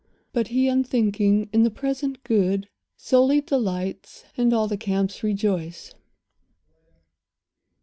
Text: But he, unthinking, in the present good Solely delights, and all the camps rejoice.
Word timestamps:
But 0.33 0.47
he, 0.47 0.67
unthinking, 0.67 1.51
in 1.53 1.61
the 1.61 1.69
present 1.69 2.23
good 2.23 2.67
Solely 2.97 3.39
delights, 3.39 4.25
and 4.35 4.51
all 4.51 4.67
the 4.67 4.75
camps 4.75 5.21
rejoice. 5.21 5.93